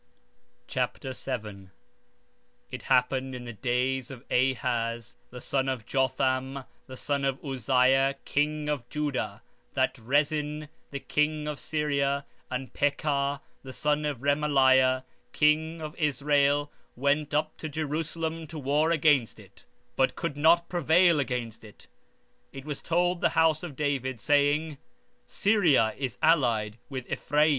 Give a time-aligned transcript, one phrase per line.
[0.65, 1.69] 2 Nephi Chapter 17
[2.73, 6.63] 17:1 And it came to pass in the days of Ahaz the son of Jotham,
[6.87, 9.43] the son of Uzziah, king of Judah,
[9.75, 10.69] that Rezin,
[11.07, 15.03] king of Syria, and Pekah the son of Remaliah,
[15.33, 19.65] king of Israel, went up toward Jerusalem to war against it,
[19.95, 21.85] but could not prevail against it.
[22.47, 24.79] 17:2 And it was told the house of David, saying:
[25.27, 27.49] Syria is confederate with Ephraim.